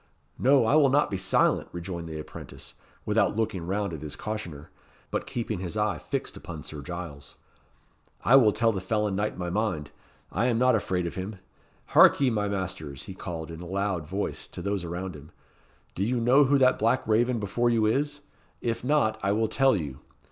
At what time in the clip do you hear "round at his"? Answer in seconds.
3.67-4.15